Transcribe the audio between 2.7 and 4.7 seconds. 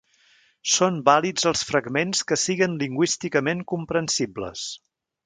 lingüísticament comprensibles.